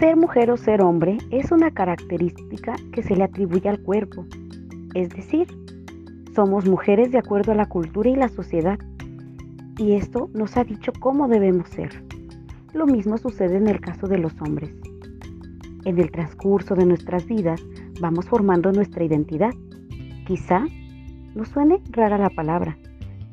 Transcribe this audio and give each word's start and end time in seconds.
Ser 0.00 0.16
mujer 0.16 0.50
o 0.50 0.56
ser 0.56 0.80
hombre 0.80 1.18
es 1.30 1.52
una 1.52 1.72
característica 1.72 2.74
que 2.90 3.02
se 3.02 3.14
le 3.14 3.22
atribuye 3.22 3.68
al 3.68 3.82
cuerpo, 3.82 4.24
es 4.94 5.10
decir, 5.10 5.46
somos 6.34 6.66
mujeres 6.66 7.12
de 7.12 7.18
acuerdo 7.18 7.52
a 7.52 7.54
la 7.54 7.66
cultura 7.66 8.08
y 8.08 8.16
la 8.16 8.30
sociedad, 8.30 8.78
y 9.76 9.92
esto 9.92 10.30
nos 10.32 10.56
ha 10.56 10.64
dicho 10.64 10.90
cómo 11.00 11.28
debemos 11.28 11.68
ser. 11.68 12.02
Lo 12.72 12.86
mismo 12.86 13.18
sucede 13.18 13.58
en 13.58 13.68
el 13.68 13.82
caso 13.82 14.06
de 14.06 14.16
los 14.16 14.32
hombres. 14.40 14.74
En 15.84 15.98
el 15.98 16.10
transcurso 16.10 16.74
de 16.74 16.86
nuestras 16.86 17.26
vidas 17.26 17.62
vamos 18.00 18.24
formando 18.26 18.72
nuestra 18.72 19.04
identidad. 19.04 19.52
Quizá 20.26 20.64
nos 21.34 21.48
suene 21.48 21.82
rara 21.90 22.16
la 22.16 22.30
palabra, 22.30 22.78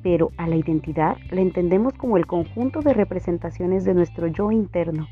pero 0.04 0.32
a 0.36 0.49
la 0.49 0.58
identidad 0.58 1.16
la 1.32 1.40
entendemos 1.40 1.94
como 1.94 2.18
el 2.18 2.26
conjunto 2.26 2.82
de 2.82 2.94
representaciones 2.94 3.86
de 3.86 3.94
nuestro 3.94 4.27
yo 4.27 4.52
interno, 4.52 5.08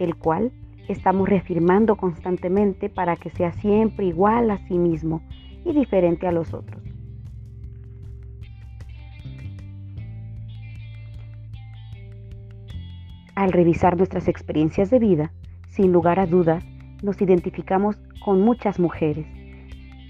el 0.00 0.16
cual 0.16 0.50
estamos 0.88 1.28
reafirmando 1.28 1.96
constantemente 1.96 2.88
para 2.88 3.16
que 3.16 3.30
sea 3.30 3.52
siempre 3.52 4.06
igual 4.06 4.50
a 4.50 4.58
sí 4.66 4.78
mismo 4.78 5.22
y 5.64 5.72
diferente 5.72 6.26
a 6.26 6.32
los 6.32 6.54
otros. 6.54 6.82
Al 13.34 13.52
revisar 13.52 13.96
nuestras 13.96 14.26
experiencias 14.26 14.90
de 14.90 14.98
vida, 14.98 15.32
sin 15.68 15.92
lugar 15.92 16.18
a 16.18 16.26
dudas, 16.26 16.64
nos 17.04 17.22
identificamos 17.22 17.96
con 18.24 18.40
muchas 18.40 18.80
mujeres. 18.80 19.26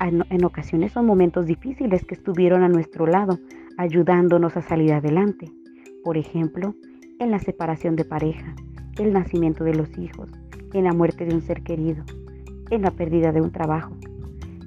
En, 0.01 0.45
ocasiones 0.45 0.93
son 0.93 1.05
momentos 1.05 1.45
difíciles 1.45 2.07
que 2.07 2.15
estuvieron 2.15 2.63
a 2.63 2.69
nuestro 2.69 3.07
lado, 3.07 3.39
ayudándonos 3.77 4.57
a 4.57 4.63
salir 4.63 4.95
adelante. 4.95 5.51
Por 6.05 6.17
ejemplo, 6.17 6.75
en 7.19 7.31
la 7.31 7.39
separación 7.39 7.97
de 7.97 8.07
pareja, 8.07 8.55
el 8.99 9.13
nacimiento 9.13 9.63
de 9.63 9.75
los 9.75 9.99
hijos, 9.99 10.31
en 10.73 10.85
la 10.85 10.93
muerte 10.93 11.25
de 11.25 11.35
un 11.35 11.43
ser 11.43 11.63
querido, 11.63 12.05
en 12.71 12.83
la 12.83 12.91
pérdida 12.91 13.33
de 13.33 13.41
un 13.41 13.51
trabajo. 13.51 13.97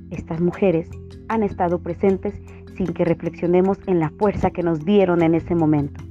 Estas 0.10 0.42
mujeres 0.42 0.90
han 1.28 1.44
estado 1.44 1.80
presentes 1.80 2.34
sin 2.76 2.88
que 2.88 3.06
reflexionemos 3.06 3.78
en 3.88 4.00
la 4.00 4.10
fuerza 4.10 4.52
que 4.52 4.64
nos 4.64 4.84
dieron 4.84 5.22
en 5.22 5.36
ese 5.36 5.56
momento, 5.56 6.04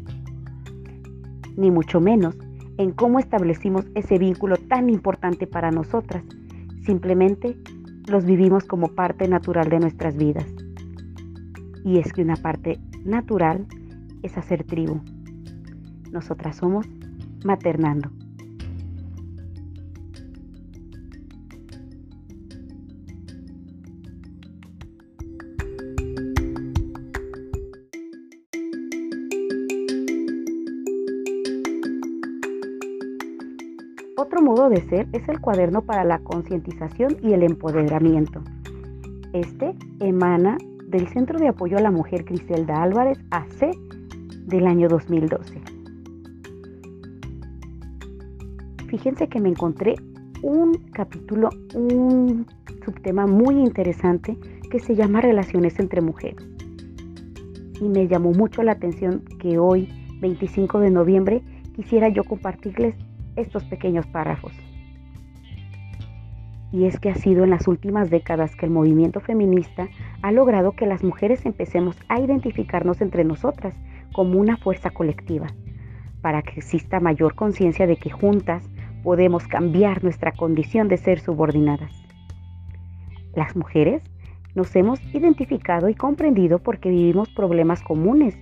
ni 1.57 1.71
mucho 1.71 2.01
menos 2.01 2.37
en 2.79 2.93
cómo 2.93 3.19
establecimos 3.19 3.85
ese 3.95 4.19
vínculo 4.19 4.57
tan 4.57 4.89
importante 4.89 5.47
para 5.47 5.71
nosotras. 5.71 6.25
Simplemente 6.87 7.57
los 8.09 8.25
vivimos 8.25 8.65
como 8.65 8.89
parte 8.89 9.29
natural 9.29 9.69
de 9.69 9.81
nuestras 9.81 10.17
vidas. 10.17 10.47
Y 11.85 11.99
es 11.99 12.13
que 12.13 12.23
una 12.23 12.37
parte 12.37 12.79
natural 13.05 13.67
es 14.23 14.37
hacer 14.39 14.65
tribu. 14.65 15.01
Nosotras 16.11 16.57
somos 16.57 16.87
maternando. 17.45 18.11
Otro 34.23 34.43
modo 34.43 34.69
de 34.69 34.83
ser 34.83 35.09
es 35.15 35.27
el 35.31 35.41
cuaderno 35.41 35.81
para 35.81 36.05
la 36.05 36.19
concientización 36.19 37.17
y 37.23 37.33
el 37.33 37.43
empoderamiento. 37.43 38.43
Este 39.33 39.75
emana 39.99 40.59
del 40.89 41.09
Centro 41.09 41.39
de 41.39 41.49
Apoyo 41.49 41.79
a 41.79 41.81
la 41.81 41.91
Mujer 41.91 42.27
Criselda 42.27 42.83
Álvarez 42.83 43.19
AC 43.31 43.75
del 44.45 44.67
año 44.67 44.89
2012. 44.89 45.63
Fíjense 48.89 49.27
que 49.27 49.41
me 49.41 49.49
encontré 49.49 49.95
un 50.43 50.75
capítulo, 50.93 51.49
un 51.75 52.45
subtema 52.85 53.27
muy 53.27 53.55
interesante 53.55 54.37
que 54.71 54.81
se 54.81 54.97
llama 54.97 55.23
Relaciones 55.23 55.79
entre 55.79 56.03
mujeres. 56.03 56.47
Y 57.81 57.89
me 57.89 58.07
llamó 58.07 58.33
mucho 58.33 58.63
la 58.63 58.73
atención 58.73 59.25
que 59.39 59.59
hoy, 59.59 59.89
25 60.21 60.79
de 60.81 60.91
noviembre, 60.91 61.43
quisiera 61.75 62.11
yo 62.11 62.23
compartirles 62.25 62.95
estos 63.37 63.65
pequeños 63.65 64.07
párrafos. 64.07 64.53
Y 66.73 66.85
es 66.85 67.01
que 67.01 67.11
ha 67.11 67.15
sido 67.15 67.45
en 67.45 67.51
las 67.51 67.67
últimas 67.67 68.11
décadas 68.11 68.55
que 68.55 68.67
el 68.67 68.73
movimiento 68.73 69.21
feminista 69.21 69.89
ha 70.23 70.31
logrado 70.31 70.73
que 70.73 70.87
las 70.87 71.03
mujeres 71.03 71.45
empecemos 71.45 71.97
a 72.09 72.21
identificarnos 72.21 73.01
entre 73.01 73.25
nosotras 73.25 73.75
como 74.13 74.39
una 74.39 74.57
fuerza 74.57 74.91
colectiva, 74.91 75.49
para 76.23 76.43
que 76.43 76.61
exista 76.61 77.01
mayor 77.01 77.35
conciencia 77.35 77.87
de 77.87 77.97
que 77.97 78.11
juntas 78.11 78.69
podemos 79.03 79.47
cambiar 79.47 80.05
nuestra 80.05 80.33
condición 80.33 80.89
de 80.89 80.97
ser 80.97 81.21
subordinadas. 81.21 81.93
Las 83.35 83.57
mujeres 83.57 84.03
nos 84.55 84.75
hemos 84.75 85.01
identificado 85.15 85.89
y 85.89 85.95
comprendido 85.95 86.59
porque 86.59 86.91
vivimos 86.91 87.29
problemas 87.31 87.83
comunes, 87.83 88.37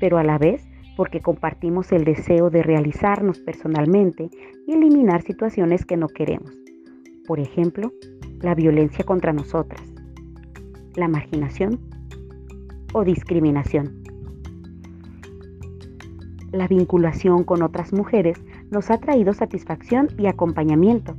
pero 0.00 0.18
a 0.18 0.24
la 0.24 0.38
vez 0.38 0.66
porque 0.96 1.20
compartimos 1.20 1.92
el 1.92 2.04
deseo 2.04 2.50
de 2.50 2.62
realizarnos 2.62 3.40
personalmente 3.40 4.30
y 4.66 4.72
eliminar 4.72 5.22
situaciones 5.22 5.84
que 5.84 5.96
no 5.96 6.08
queremos. 6.08 6.52
Por 7.26 7.40
ejemplo, 7.40 7.92
la 8.40 8.54
violencia 8.54 9.04
contra 9.04 9.32
nosotras, 9.32 9.80
la 10.96 11.08
marginación 11.08 11.80
o 12.92 13.04
discriminación. 13.04 14.02
La 16.52 16.68
vinculación 16.68 17.44
con 17.44 17.62
otras 17.62 17.92
mujeres 17.92 18.38
nos 18.70 18.90
ha 18.90 18.98
traído 18.98 19.32
satisfacción 19.32 20.08
y 20.18 20.26
acompañamiento, 20.26 21.16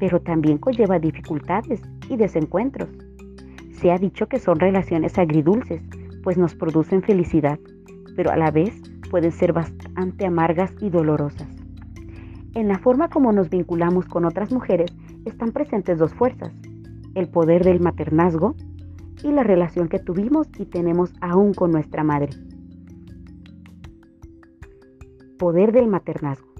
pero 0.00 0.20
también 0.20 0.58
conlleva 0.58 0.98
dificultades 0.98 1.80
y 2.08 2.16
desencuentros. 2.16 2.88
Se 3.70 3.92
ha 3.92 3.98
dicho 3.98 4.26
que 4.26 4.40
son 4.40 4.58
relaciones 4.58 5.18
agridulces, 5.18 5.82
pues 6.24 6.38
nos 6.38 6.54
producen 6.54 7.02
felicidad, 7.02 7.58
pero 8.16 8.30
a 8.30 8.36
la 8.36 8.50
vez 8.50 8.80
pueden 9.14 9.30
ser 9.30 9.52
bastante 9.52 10.26
amargas 10.26 10.72
y 10.80 10.90
dolorosas. 10.90 11.46
En 12.56 12.66
la 12.66 12.80
forma 12.80 13.10
como 13.10 13.30
nos 13.30 13.48
vinculamos 13.48 14.06
con 14.06 14.24
otras 14.24 14.50
mujeres 14.50 14.92
están 15.24 15.52
presentes 15.52 16.00
dos 16.00 16.12
fuerzas, 16.12 16.52
el 17.14 17.28
poder 17.28 17.62
del 17.62 17.78
maternazgo 17.78 18.56
y 19.22 19.30
la 19.30 19.44
relación 19.44 19.86
que 19.86 20.00
tuvimos 20.00 20.48
y 20.58 20.66
tenemos 20.66 21.12
aún 21.20 21.54
con 21.54 21.70
nuestra 21.70 22.02
madre. 22.02 22.30
Poder 25.38 25.70
del 25.70 25.86
maternazgo. 25.86 26.52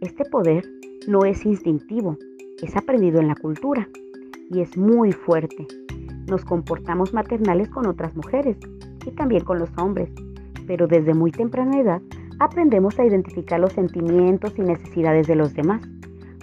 Este 0.00 0.24
poder 0.24 0.64
no 1.06 1.26
es 1.26 1.44
instintivo, 1.44 2.16
es 2.62 2.74
aprendido 2.78 3.20
en 3.20 3.28
la 3.28 3.36
cultura 3.36 3.90
y 4.50 4.60
es 4.60 4.74
muy 4.78 5.12
fuerte. 5.12 5.66
Nos 6.30 6.46
comportamos 6.46 7.12
maternales 7.12 7.68
con 7.68 7.86
otras 7.86 8.16
mujeres 8.16 8.56
y 9.04 9.10
también 9.10 9.44
con 9.44 9.58
los 9.58 9.68
hombres 9.76 10.10
pero 10.66 10.86
desde 10.86 11.14
muy 11.14 11.30
temprana 11.30 11.80
edad 11.80 12.02
aprendemos 12.38 12.98
a 12.98 13.04
identificar 13.04 13.60
los 13.60 13.72
sentimientos 13.72 14.54
y 14.58 14.62
necesidades 14.62 15.26
de 15.26 15.36
los 15.36 15.54
demás. 15.54 15.82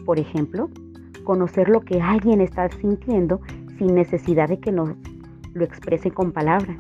Por 0.06 0.20
ejemplo, 0.20 0.70
conocer 1.24 1.70
lo 1.70 1.82
que 1.82 2.02
alguien 2.02 2.42
está 2.42 2.70
sintiendo 2.70 3.42
sin 3.78 3.96
necesidad 3.96 4.50
de 4.50 4.60
que 4.60 4.72
nos 4.72 4.90
lo 5.54 5.64
exprese 5.64 6.12
con 6.12 6.32
palabras. 6.32 6.78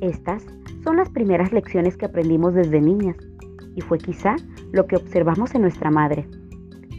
Estas 0.00 0.44
son 0.82 0.96
las 0.96 1.08
primeras 1.10 1.52
lecciones 1.52 1.96
que 1.96 2.06
aprendimos 2.06 2.54
desde 2.54 2.80
niñas 2.80 3.16
y 3.74 3.80
fue 3.80 3.98
quizá 3.98 4.36
lo 4.72 4.86
que 4.86 4.96
observamos 4.96 5.54
en 5.54 5.62
nuestra 5.62 5.90
madre. 5.90 6.26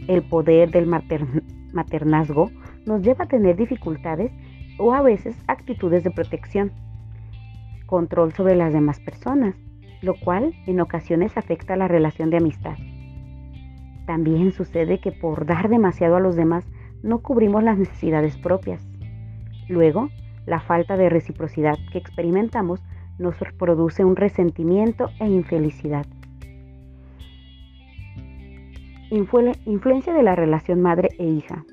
El 0.08 0.22
poder 0.28 0.70
del 0.70 0.86
maternazgo 0.86 2.50
nos 2.86 3.02
lleva 3.02 3.24
a 3.24 3.28
tener 3.28 3.56
dificultades 3.56 4.32
o 4.78 4.92
a 4.92 5.02
veces 5.02 5.36
actitudes 5.46 6.04
de 6.04 6.10
protección, 6.10 6.72
control 7.86 8.32
sobre 8.32 8.56
las 8.56 8.72
demás 8.72 8.98
personas 9.00 9.54
lo 10.04 10.14
cual 10.14 10.54
en 10.66 10.80
ocasiones 10.80 11.36
afecta 11.36 11.76
la 11.76 11.88
relación 11.88 12.30
de 12.30 12.36
amistad. 12.36 12.76
También 14.06 14.52
sucede 14.52 15.00
que 15.00 15.12
por 15.12 15.46
dar 15.46 15.68
demasiado 15.68 16.16
a 16.16 16.20
los 16.20 16.36
demás 16.36 16.66
no 17.02 17.20
cubrimos 17.20 17.62
las 17.62 17.78
necesidades 17.78 18.36
propias. 18.36 18.86
Luego, 19.68 20.10
la 20.46 20.60
falta 20.60 20.96
de 20.96 21.08
reciprocidad 21.08 21.78
que 21.90 21.98
experimentamos 21.98 22.82
nos 23.18 23.36
produce 23.58 24.04
un 24.04 24.16
resentimiento 24.16 25.10
e 25.20 25.26
infelicidad. 25.26 26.06
influencia 29.64 30.12
de 30.12 30.22
la 30.24 30.34
relación 30.34 30.82
madre 30.82 31.10
e 31.18 31.24
hija. 31.24 31.64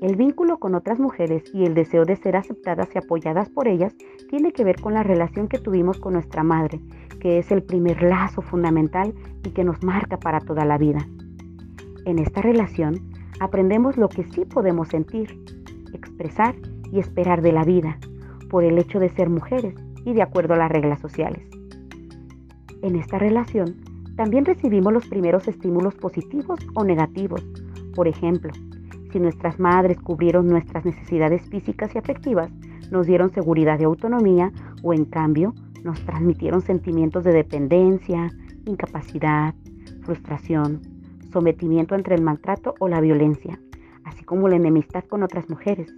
El 0.00 0.16
vínculo 0.16 0.58
con 0.58 0.74
otras 0.74 1.00
mujeres 1.00 1.42
y 1.52 1.64
el 1.64 1.74
deseo 1.74 2.04
de 2.04 2.16
ser 2.16 2.36
aceptadas 2.36 2.88
y 2.94 2.98
apoyadas 2.98 3.48
por 3.50 3.68
ellas 3.68 3.94
tiene 4.28 4.52
que 4.52 4.64
ver 4.64 4.80
con 4.80 4.94
la 4.94 5.02
relación 5.02 5.48
que 5.48 5.58
tuvimos 5.58 5.98
con 5.98 6.12
nuestra 6.12 6.42
madre 6.42 6.80
que 7.18 7.38
es 7.38 7.50
el 7.50 7.62
primer 7.62 8.02
lazo 8.02 8.42
fundamental 8.42 9.14
y 9.44 9.50
que 9.50 9.64
nos 9.64 9.82
marca 9.82 10.18
para 10.18 10.40
toda 10.40 10.64
la 10.64 10.78
vida. 10.78 11.06
En 12.04 12.18
esta 12.18 12.40
relación 12.40 13.10
aprendemos 13.40 13.96
lo 13.96 14.08
que 14.08 14.24
sí 14.24 14.44
podemos 14.44 14.88
sentir, 14.88 15.38
expresar 15.92 16.54
y 16.92 17.00
esperar 17.00 17.42
de 17.42 17.52
la 17.52 17.64
vida, 17.64 17.98
por 18.48 18.64
el 18.64 18.78
hecho 18.78 18.98
de 18.98 19.10
ser 19.10 19.28
mujeres 19.28 19.74
y 20.04 20.14
de 20.14 20.22
acuerdo 20.22 20.54
a 20.54 20.58
las 20.58 20.70
reglas 20.70 21.00
sociales. 21.00 21.46
En 22.82 22.96
esta 22.96 23.18
relación 23.18 23.76
también 24.16 24.44
recibimos 24.44 24.92
los 24.92 25.06
primeros 25.06 25.46
estímulos 25.48 25.94
positivos 25.94 26.60
o 26.74 26.84
negativos, 26.84 27.44
Por 27.94 28.06
ejemplo, 28.06 28.52
si 29.10 29.20
nuestras 29.20 29.58
madres 29.58 29.98
cubrieron 30.00 30.46
nuestras 30.46 30.84
necesidades 30.84 31.42
físicas 31.48 31.94
y 31.94 31.98
afectivas, 31.98 32.50
nos 32.90 33.06
dieron 33.06 33.30
seguridad 33.30 33.78
y 33.80 33.84
autonomía 33.84 34.52
o 34.82 34.92
en 34.92 35.04
cambio 35.04 35.54
nos 35.84 36.00
transmitieron 36.04 36.60
sentimientos 36.60 37.24
de 37.24 37.32
dependencia, 37.32 38.30
incapacidad, 38.66 39.54
frustración, 40.02 40.80
sometimiento 41.32 41.94
entre 41.94 42.14
el 42.14 42.22
maltrato 42.22 42.74
o 42.80 42.88
la 42.88 43.00
violencia, 43.00 43.60
así 44.04 44.24
como 44.24 44.48
la 44.48 44.56
enemistad 44.56 45.04
con 45.04 45.22
otras 45.22 45.48
mujeres. 45.48 45.94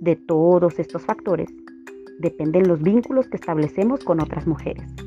De 0.00 0.16
todos 0.16 0.78
estos 0.78 1.02
factores 1.04 1.48
dependen 2.18 2.68
los 2.68 2.82
vínculos 2.82 3.28
que 3.28 3.36
establecemos 3.36 4.04
con 4.04 4.20
otras 4.20 4.46
mujeres. 4.46 5.05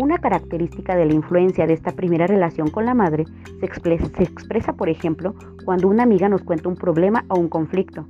Una 0.00 0.16
característica 0.16 0.96
de 0.96 1.04
la 1.04 1.12
influencia 1.12 1.66
de 1.66 1.74
esta 1.74 1.92
primera 1.92 2.26
relación 2.26 2.70
con 2.70 2.86
la 2.86 2.94
madre 2.94 3.26
se 3.58 3.66
expresa, 3.66 4.06
se 4.16 4.22
expresa, 4.22 4.72
por 4.72 4.88
ejemplo, 4.88 5.34
cuando 5.66 5.88
una 5.88 6.04
amiga 6.04 6.26
nos 6.30 6.42
cuenta 6.42 6.70
un 6.70 6.74
problema 6.74 7.26
o 7.28 7.38
un 7.38 7.50
conflicto. 7.50 8.06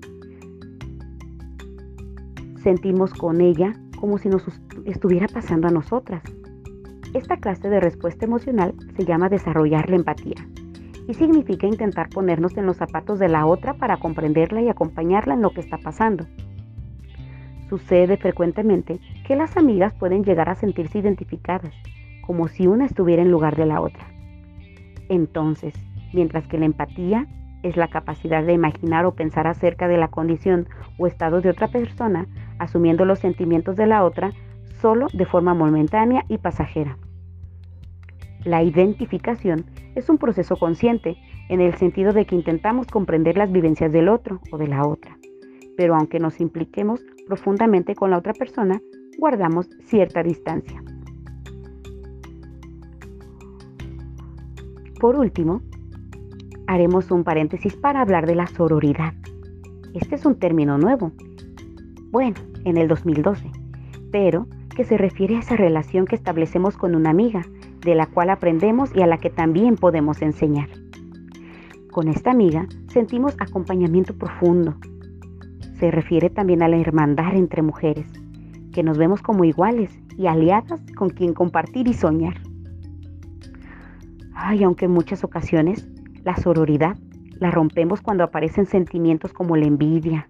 Sentimos 2.62 3.12
con 3.12 3.40
ella 3.40 3.72
como 3.98 4.18
si 4.18 4.28
nos 4.28 4.44
estuviera 4.84 5.26
pasando 5.26 5.66
a 5.66 5.72
nosotras. 5.72 6.22
Esta 7.12 7.38
clase 7.38 7.68
de 7.68 7.80
respuesta 7.80 8.24
emocional 8.24 8.72
se 8.96 9.04
llama 9.04 9.28
desarrollar 9.28 9.90
la 9.90 9.96
empatía 9.96 10.46
y 11.08 11.14
significa 11.14 11.66
intentar 11.66 12.08
ponernos 12.08 12.56
en 12.56 12.66
los 12.66 12.76
zapatos 12.76 13.18
de 13.18 13.28
la 13.28 13.46
otra 13.46 13.74
para 13.74 13.96
comprenderla 13.96 14.62
y 14.62 14.68
acompañarla 14.68 15.34
en 15.34 15.42
lo 15.42 15.50
que 15.50 15.60
está 15.60 15.76
pasando. 15.76 16.24
Sucede 17.70 18.16
frecuentemente 18.16 18.98
que 19.24 19.36
las 19.36 19.56
amigas 19.56 19.94
pueden 19.94 20.24
llegar 20.24 20.48
a 20.48 20.56
sentirse 20.56 20.98
identificadas, 20.98 21.72
como 22.26 22.48
si 22.48 22.66
una 22.66 22.84
estuviera 22.84 23.22
en 23.22 23.30
lugar 23.30 23.54
de 23.54 23.64
la 23.64 23.80
otra. 23.80 24.10
Entonces, 25.08 25.72
mientras 26.12 26.48
que 26.48 26.58
la 26.58 26.64
empatía 26.64 27.28
es 27.62 27.76
la 27.76 27.86
capacidad 27.86 28.44
de 28.44 28.54
imaginar 28.54 29.06
o 29.06 29.14
pensar 29.14 29.46
acerca 29.46 29.86
de 29.86 29.98
la 29.98 30.08
condición 30.08 30.66
o 30.98 31.06
estado 31.06 31.40
de 31.40 31.50
otra 31.50 31.68
persona, 31.68 32.26
asumiendo 32.58 33.04
los 33.04 33.20
sentimientos 33.20 33.76
de 33.76 33.86
la 33.86 34.04
otra 34.04 34.32
solo 34.80 35.06
de 35.12 35.24
forma 35.24 35.54
momentánea 35.54 36.24
y 36.26 36.38
pasajera. 36.38 36.98
La 38.44 38.64
identificación 38.64 39.64
es 39.94 40.08
un 40.08 40.18
proceso 40.18 40.56
consciente 40.56 41.18
en 41.48 41.60
el 41.60 41.74
sentido 41.74 42.12
de 42.12 42.24
que 42.24 42.34
intentamos 42.34 42.88
comprender 42.88 43.36
las 43.36 43.52
vivencias 43.52 43.92
del 43.92 44.08
otro 44.08 44.40
o 44.50 44.58
de 44.58 44.66
la 44.66 44.84
otra, 44.84 45.16
pero 45.76 45.94
aunque 45.94 46.18
nos 46.18 46.40
impliquemos 46.40 47.00
profundamente 47.30 47.94
con 47.94 48.10
la 48.10 48.18
otra 48.18 48.32
persona, 48.32 48.82
guardamos 49.16 49.70
cierta 49.84 50.20
distancia. 50.24 50.82
Por 54.98 55.14
último, 55.14 55.62
haremos 56.66 57.12
un 57.12 57.22
paréntesis 57.22 57.76
para 57.76 58.00
hablar 58.00 58.26
de 58.26 58.34
la 58.34 58.48
sororidad. 58.48 59.14
Este 59.94 60.16
es 60.16 60.26
un 60.26 60.40
término 60.40 60.76
nuevo, 60.76 61.12
bueno, 62.10 62.34
en 62.64 62.76
el 62.76 62.88
2012, 62.88 63.48
pero 64.10 64.48
que 64.74 64.84
se 64.84 64.98
refiere 64.98 65.36
a 65.36 65.38
esa 65.38 65.54
relación 65.54 66.06
que 66.06 66.16
establecemos 66.16 66.76
con 66.76 66.96
una 66.96 67.10
amiga, 67.10 67.42
de 67.80 67.94
la 67.94 68.06
cual 68.06 68.30
aprendemos 68.30 68.90
y 68.94 69.02
a 69.02 69.06
la 69.06 69.18
que 69.18 69.30
también 69.30 69.76
podemos 69.76 70.20
enseñar. 70.20 70.68
Con 71.92 72.08
esta 72.08 72.32
amiga 72.32 72.66
sentimos 72.88 73.36
acompañamiento 73.38 74.14
profundo. 74.14 74.74
Se 75.80 75.90
refiere 75.90 76.28
también 76.28 76.62
a 76.62 76.68
la 76.68 76.76
hermandad 76.76 77.34
entre 77.34 77.62
mujeres, 77.62 78.06
que 78.70 78.82
nos 78.82 78.98
vemos 78.98 79.22
como 79.22 79.44
iguales 79.44 79.90
y 80.18 80.26
aliadas 80.26 80.82
con 80.94 81.08
quien 81.08 81.32
compartir 81.32 81.88
y 81.88 81.94
soñar. 81.94 82.34
Ay, 84.34 84.62
aunque 84.62 84.84
en 84.84 84.90
muchas 84.90 85.24
ocasiones 85.24 85.88
la 86.22 86.36
sororidad 86.36 86.98
la 87.38 87.50
rompemos 87.50 88.02
cuando 88.02 88.24
aparecen 88.24 88.66
sentimientos 88.66 89.32
como 89.32 89.56
la 89.56 89.64
envidia, 89.64 90.28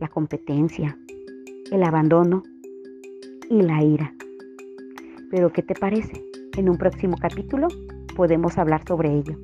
la 0.00 0.08
competencia, 0.08 0.98
el 1.70 1.84
abandono 1.84 2.42
y 3.48 3.62
la 3.62 3.84
ira. 3.84 4.12
Pero 5.30 5.52
¿qué 5.52 5.62
te 5.62 5.74
parece? 5.74 6.20
En 6.56 6.68
un 6.68 6.76
próximo 6.76 7.16
capítulo 7.16 7.68
podemos 8.16 8.58
hablar 8.58 8.82
sobre 8.88 9.14
ello. 9.14 9.38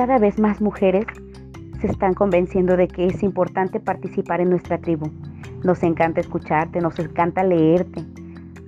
Cada 0.00 0.16
vez 0.16 0.38
más 0.38 0.62
mujeres 0.62 1.04
se 1.78 1.86
están 1.86 2.14
convenciendo 2.14 2.74
de 2.78 2.88
que 2.88 3.06
es 3.06 3.22
importante 3.22 3.80
participar 3.80 4.40
en 4.40 4.48
nuestra 4.48 4.78
tribu. 4.78 5.10
Nos 5.62 5.82
encanta 5.82 6.22
escucharte, 6.22 6.80
nos 6.80 6.98
encanta 6.98 7.44
leerte. 7.44 8.02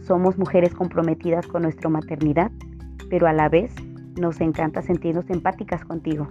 Somos 0.07 0.37
mujeres 0.37 0.75
comprometidas 0.75 1.47
con 1.47 1.63
nuestra 1.63 1.89
maternidad, 1.89 2.51
pero 3.09 3.29
a 3.29 3.33
la 3.33 3.49
vez 3.49 3.75
nos 4.21 4.43
encanta 4.43 4.83
sentirnos 4.83 5.31
empáticas 5.31 5.87
contigo. 5.87 6.29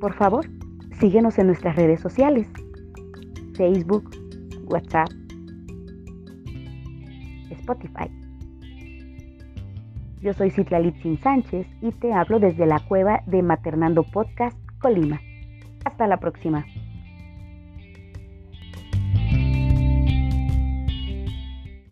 Por 0.00 0.12
favor, 0.12 0.46
síguenos 1.00 1.36
en 1.40 1.48
nuestras 1.48 1.74
redes 1.74 1.98
sociales, 1.98 2.46
Facebook, 3.56 4.08
WhatsApp, 4.68 5.08
Spotify. 7.50 8.08
Yo 10.20 10.34
soy 10.34 10.50
Citlalitzin 10.50 11.18
Sánchez 11.18 11.66
y 11.80 11.92
te 11.92 12.12
hablo 12.12 12.40
desde 12.40 12.66
la 12.66 12.78
cueva 12.80 13.22
de 13.26 13.42
Maternando 13.42 14.02
Podcast 14.02 14.58
Colima. 14.78 15.18
Hasta 15.84 16.06
la 16.06 16.18
próxima. 16.18 16.66